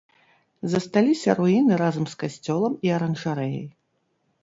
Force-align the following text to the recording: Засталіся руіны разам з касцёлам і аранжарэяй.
Засталіся 0.73 1.29
руіны 1.41 1.73
разам 1.83 2.05
з 2.15 2.19
касцёлам 2.25 2.73
і 2.89 2.97
аранжарэяй. 2.99 3.65